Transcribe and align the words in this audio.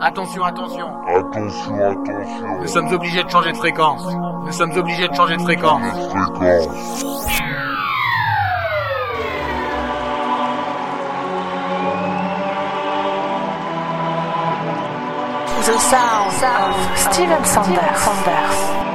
Attention, 0.00 0.44
attention. 0.44 0.86
Attention, 1.08 1.80
attention. 1.80 2.60
Nous 2.60 2.68
sommes 2.68 2.92
obligés 2.92 3.24
de 3.24 3.28
changer 3.28 3.50
de 3.50 3.56
fréquence. 3.56 4.04
Nous 4.44 4.52
sommes 4.52 4.70
obligés 4.76 5.08
de 5.08 5.14
changer 5.14 5.36
de 5.36 5.42
fréquence. 5.42 5.82
Fréquence. 6.36 7.04
The 15.66 15.78
sound, 15.80 16.32
sound. 16.34 16.74
Steven 16.96 17.44
Sanders. 17.44 17.74
Steven 17.74 17.96
Sanders. 17.96 18.87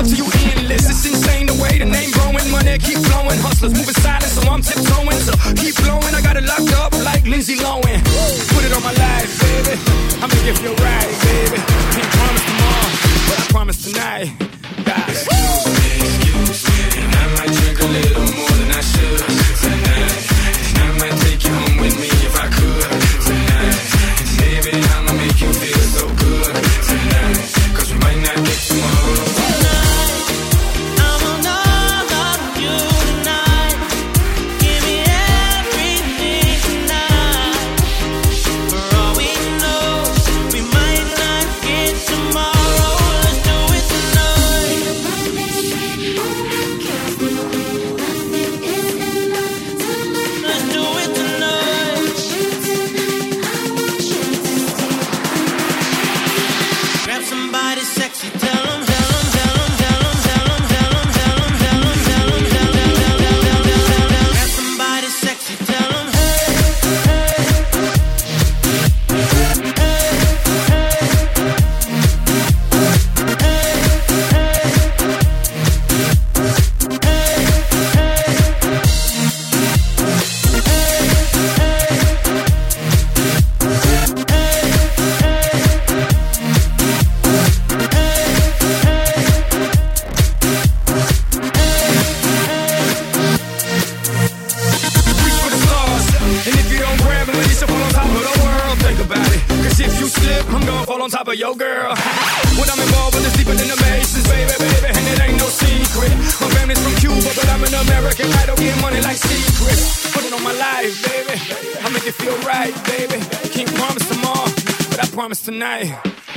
love 0.00 0.08
to 0.08 0.16
you 0.16 0.28
endless. 0.48 0.88
It's 0.88 1.04
insane 1.04 1.46
the 1.46 1.54
way 1.60 1.78
the 1.78 1.84
name 1.84 2.10
growing, 2.12 2.48
money 2.50 2.78
keep 2.78 2.98
flowing. 2.98 3.38
Hustlers 3.38 3.72
moving 3.72 3.98
silent, 4.00 4.32
so 4.32 4.40
I'm 4.48 4.62
tiptoeing. 4.62 5.20
So 5.20 5.32
keep 5.60 5.76
blowing, 5.76 6.14
I 6.14 6.20
got 6.22 6.36
it 6.36 6.44
locked 6.44 6.72
up 6.80 6.92
like 7.04 7.24
Lindsay 7.24 7.56
Lohan. 7.56 8.00
Put 8.54 8.64
it 8.64 8.72
on 8.72 8.82
my 8.82 8.94
life, 8.96 9.30
baby. 9.40 9.76
I'ma 10.22 10.36
give 10.44 10.58
you 10.64 10.72
a 10.72 10.76
ride, 10.80 11.12
baby. 11.24 11.60
Can't 11.92 12.10
promise 12.16 12.44
tomorrow, 12.48 12.88
but 13.28 13.36
I 13.40 13.46
promise 13.52 13.78
tonight. 13.84 14.26
Bye. 14.88 15.04
Excuse 15.12 15.68
me, 15.76 15.92
excuse 16.08 16.62
me, 16.64 17.04
and 17.04 17.12
I 17.20 17.24
might 17.36 17.52
drink 17.52 17.78
a 17.80 17.88
little 17.96 18.24
more 18.24 18.54
than 18.56 18.70
I 18.72 18.80
should. 18.80 19.39
promise 115.30 115.44
tonight, 115.44 115.86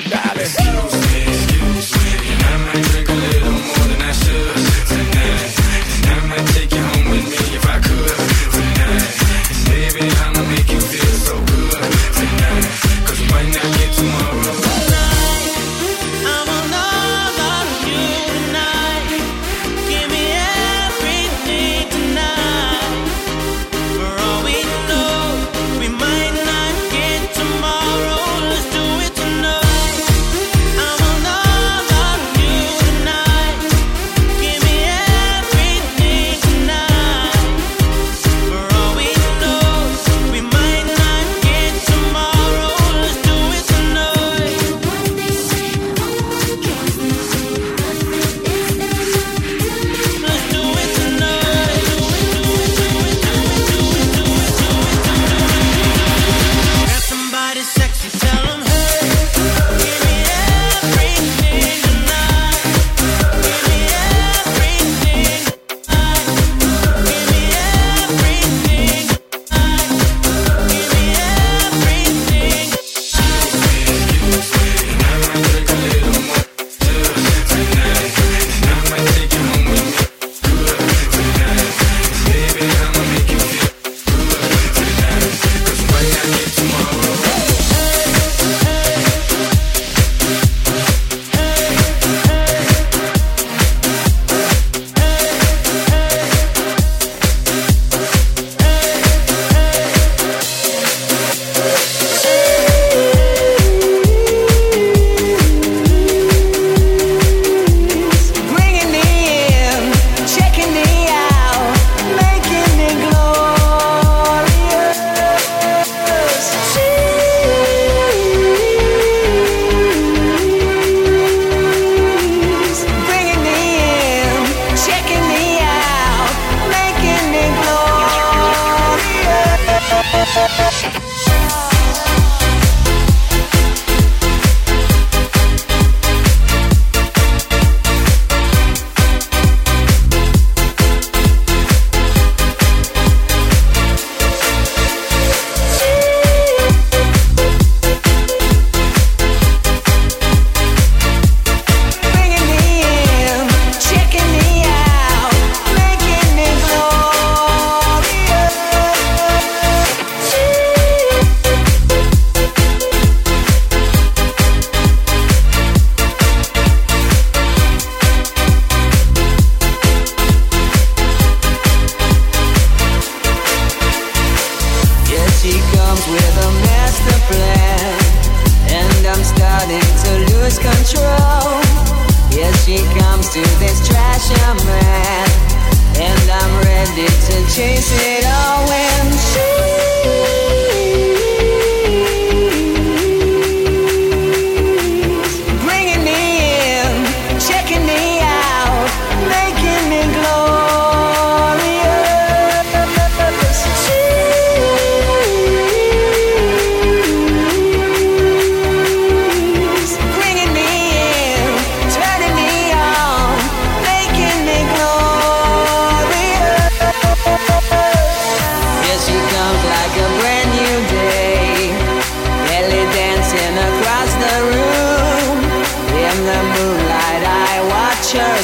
darling. 0.09 0.41
Excuse 0.41 0.93
me, 0.93 1.23
excuse 1.77 1.97
me, 1.97 2.31
and 2.31 2.43
I 2.43 2.57
might 2.65 2.83
drink 2.91 3.09
a 3.09 3.13
little 3.13 3.51
more 3.51 3.87
than 3.89 4.01
I 4.01 4.11
should 4.11 4.55
tonight, 4.87 5.57
and 5.97 6.11
I 6.11 6.25
might 6.27 6.47
take 6.53 6.72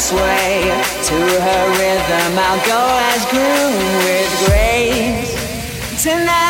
sway 0.09 0.63
to 1.09 1.17
her 1.45 1.63
rhythm. 1.77 2.31
I'll 2.47 2.65
go 2.65 2.81
as 3.13 3.21
groom 3.29 3.73
with 4.05 4.31
grace 4.47 5.33
tonight. 6.01 6.49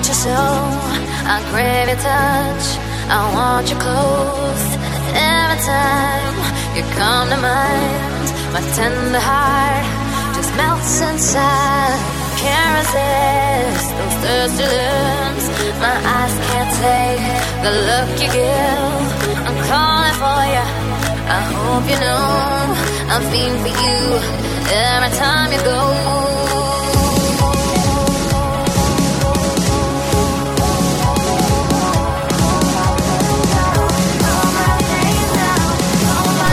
Want 0.00 0.08
you 0.08 0.14
so. 0.14 0.40
I 1.34 1.36
crave 1.52 1.88
your 1.92 2.00
touch. 2.00 2.66
I 3.16 3.20
want 3.36 3.68
you 3.68 3.76
close. 3.76 4.66
Every 5.12 5.60
time 5.60 6.36
you 6.76 6.82
come 6.96 7.28
to 7.28 7.36
mind, 7.36 8.26
my 8.54 8.62
tender 8.76 9.20
heart 9.20 9.84
just 10.36 10.52
melts 10.56 11.00
inside. 11.04 12.00
Can't 12.40 12.72
resist 12.80 13.88
those 13.92 14.16
thirsty 14.24 14.66
lips. 14.72 15.44
My 15.84 15.96
eyes 16.16 16.34
can't 16.48 16.72
take 16.80 17.24
the 17.64 17.72
look 17.88 18.10
you 18.22 18.28
give. 18.40 19.04
I'm 19.46 19.58
calling 19.68 20.16
for 20.22 20.42
you. 20.54 20.66
I 21.36 21.40
hope 21.52 21.84
you 21.92 21.98
know 22.04 22.24
I'm 23.12 23.22
feeling 23.32 23.60
for 23.64 23.74
you 23.84 24.00
every 24.72 25.12
time 25.20 25.52
you 25.52 25.60
go. 25.60 26.29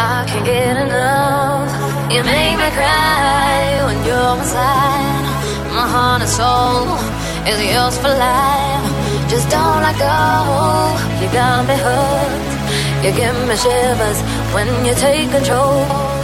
I 0.00 0.24
can't 0.28 0.46
get 0.46 0.76
enough. 0.76 1.70
You 2.12 2.22
make 2.22 2.56
me 2.62 2.70
cry 2.78 3.82
when 3.86 3.98
you're 4.06 4.38
inside. 4.38 5.26
My 5.74 5.86
heart 5.94 6.22
and 6.22 6.30
soul 6.30 6.86
is 7.50 7.58
yours 7.72 7.98
for 7.98 8.14
life. 8.14 8.86
Just 9.28 9.50
don't 9.50 9.82
let 9.82 9.98
go. 9.98 10.16
You 11.20 11.28
got 11.34 11.66
me 11.66 11.76
hooked. 11.86 13.04
You 13.04 13.10
give 13.10 13.38
me 13.48 13.56
shivers 13.56 14.18
when 14.54 14.68
you 14.86 14.94
take 14.94 15.30
control. 15.32 16.17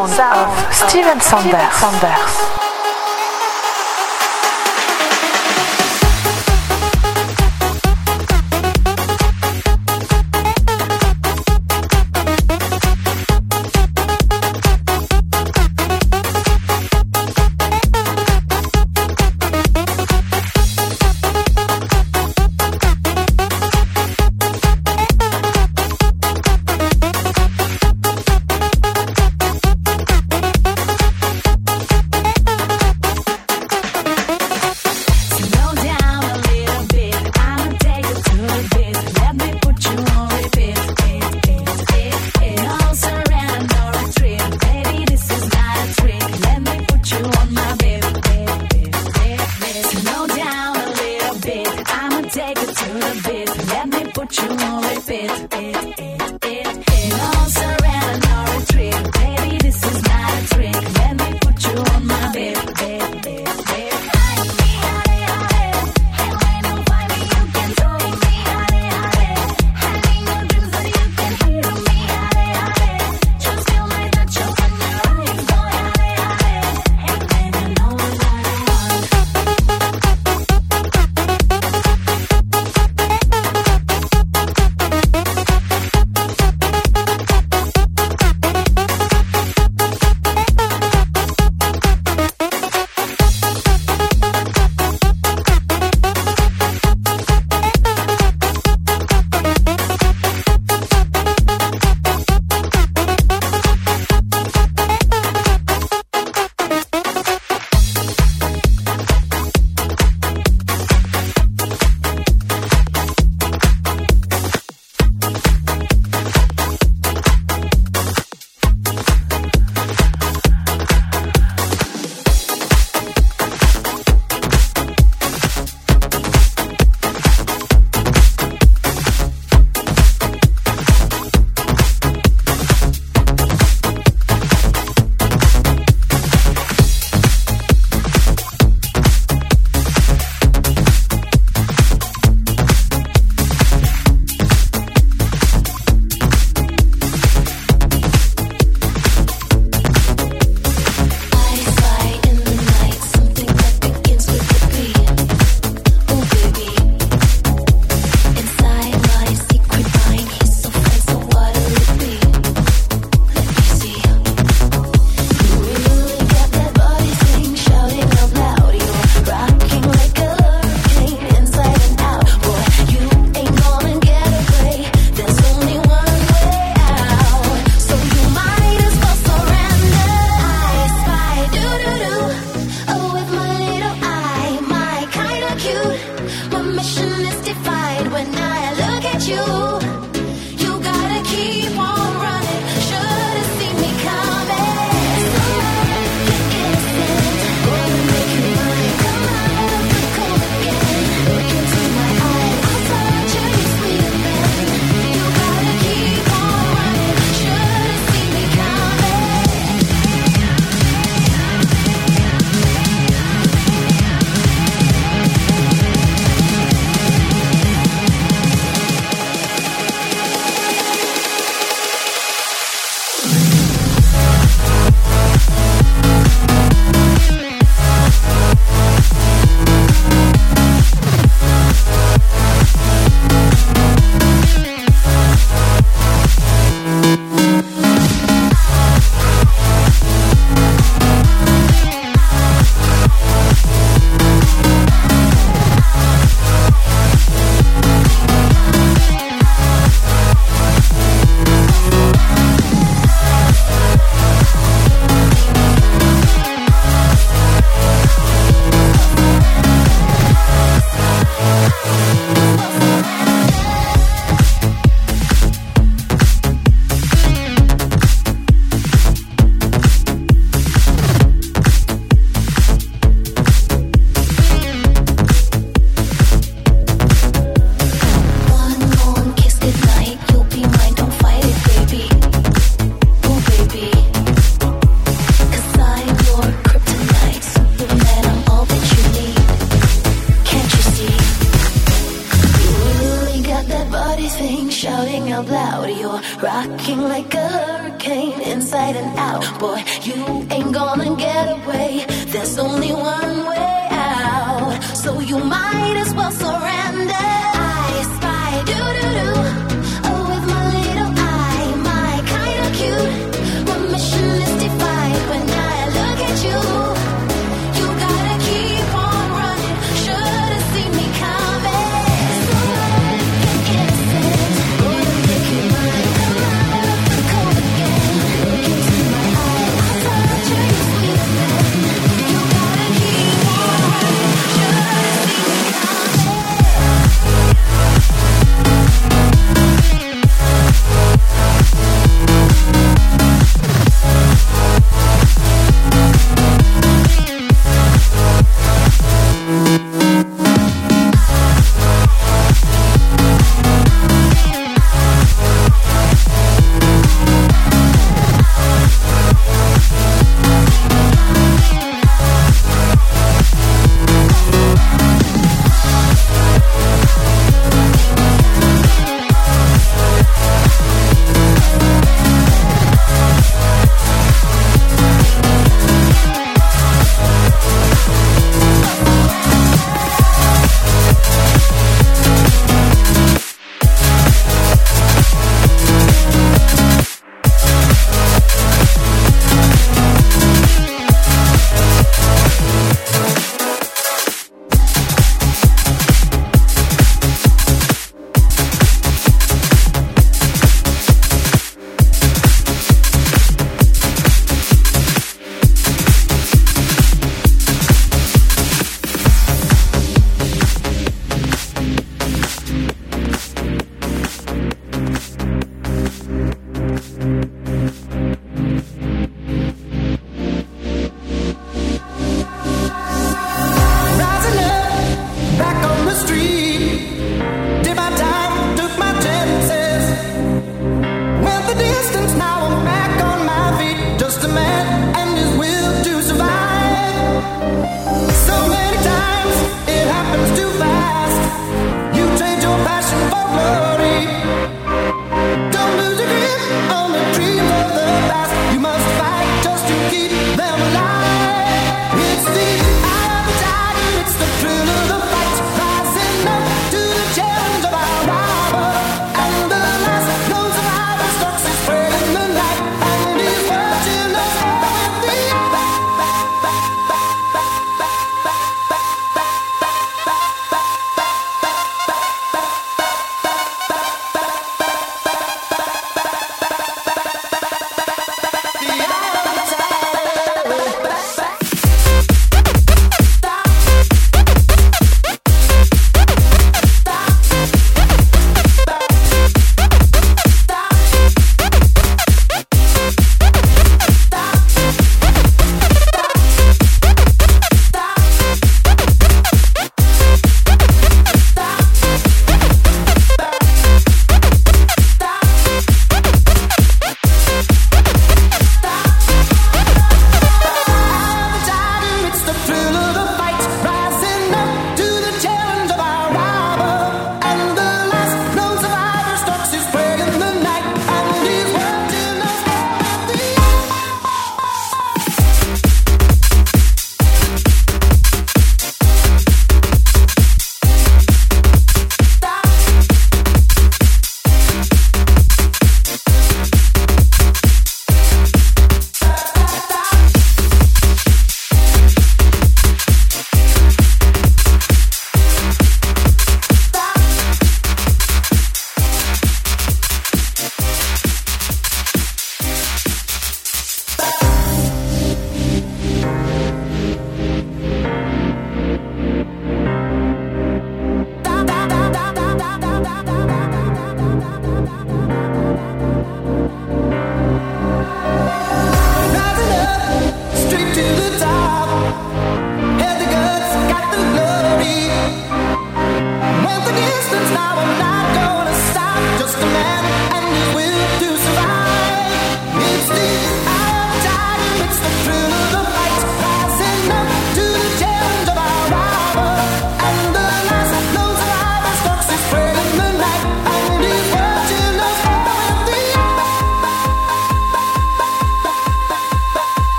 The 0.00 0.16
sound 0.16 0.66
of 0.66 0.74
Steven 0.74 1.20
Sanders. 1.20 2.59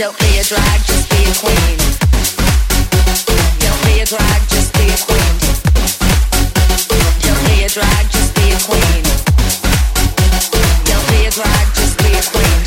Don't 0.00 0.18
be 0.18 0.38
a 0.38 0.42
drag, 0.42 0.80
just 0.86 1.10
be 1.10 1.16
a 1.28 1.34
queen. 1.34 1.76
Don't 3.60 3.84
be 3.84 4.00
a 4.00 4.06
drag, 4.06 4.48
just 4.48 4.72
be 4.72 4.88
a 4.88 4.96
queen. 4.96 5.36
Don't 7.20 7.44
be 7.44 7.64
a 7.64 7.68
drag, 7.68 8.10
just 8.10 8.34
be 8.34 8.50
a 8.50 8.58
queen. 8.64 9.04
Don't 10.86 11.06
be 11.10 11.26
a 11.26 11.30
drag, 11.30 11.74
just 11.74 11.98
be 11.98 12.16
a 12.16 12.22
queen. 12.32 12.59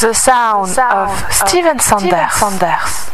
The 0.00 0.14
sound, 0.14 0.78
of 0.78 1.30
Steven 1.30 1.78
Sanders. 1.78 3.09